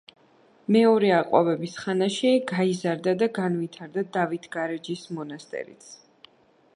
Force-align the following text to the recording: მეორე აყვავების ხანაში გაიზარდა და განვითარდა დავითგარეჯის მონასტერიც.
მეორე 0.75 1.11
აყვავების 1.17 1.75
ხანაში 1.81 2.31
გაიზარდა 2.53 3.15
და 3.23 3.29
განვითარდა 3.37 4.05
დავითგარეჯის 4.19 5.05
მონასტერიც. 5.19 5.93